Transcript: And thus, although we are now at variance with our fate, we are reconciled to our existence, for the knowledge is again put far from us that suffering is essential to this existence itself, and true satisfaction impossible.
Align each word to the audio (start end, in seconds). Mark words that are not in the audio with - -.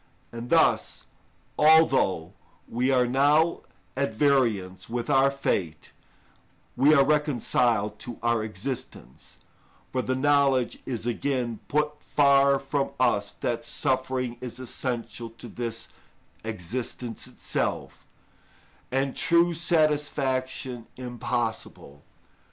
And 0.31 0.49
thus, 0.49 1.05
although 1.59 2.33
we 2.67 2.89
are 2.89 3.05
now 3.05 3.61
at 3.95 4.15
variance 4.15 4.89
with 4.89 5.11
our 5.11 5.29
fate, 5.29 5.91
we 6.75 6.91
are 6.95 7.05
reconciled 7.05 7.99
to 7.99 8.17
our 8.23 8.43
existence, 8.43 9.37
for 9.91 10.01
the 10.01 10.15
knowledge 10.15 10.79
is 10.87 11.05
again 11.05 11.59
put 11.67 12.01
far 12.01 12.57
from 12.57 12.93
us 12.99 13.29
that 13.31 13.63
suffering 13.63 14.37
is 14.41 14.57
essential 14.57 15.29
to 15.37 15.47
this 15.47 15.89
existence 16.43 17.27
itself, 17.27 18.03
and 18.91 19.15
true 19.15 19.53
satisfaction 19.53 20.87
impossible. 20.97 22.01